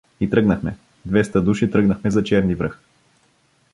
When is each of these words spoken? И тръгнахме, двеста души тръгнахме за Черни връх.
И 0.19 0.29
тръгнахме, 0.29 0.77
двеста 1.05 1.41
души 1.41 1.71
тръгнахме 1.71 2.11
за 2.11 2.23
Черни 2.23 2.55
връх. 2.55 2.81